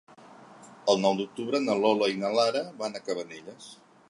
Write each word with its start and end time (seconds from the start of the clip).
El 0.93 1.03
nou 1.03 1.13
d'octubre 1.19 1.61
na 1.67 1.77
Lola 1.83 2.09
i 2.15 2.19
na 2.25 2.35
Lara 2.39 2.67
van 2.83 2.97
a 2.97 3.05
Cabanelles. 3.11 3.71